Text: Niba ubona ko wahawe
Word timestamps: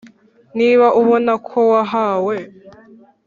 Niba 0.57 0.87
ubona 1.01 1.31
ko 1.47 1.59
wahawe 1.71 2.35